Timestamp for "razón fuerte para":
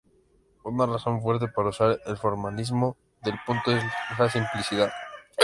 0.87-1.69